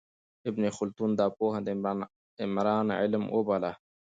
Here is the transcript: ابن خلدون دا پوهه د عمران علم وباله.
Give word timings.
ابن 0.49 0.63
خلدون 0.77 1.11
دا 1.19 1.27
پوهه 1.37 1.59
د 1.65 1.67
عمران 2.45 2.87
علم 2.99 3.23
وباله. 3.35 3.71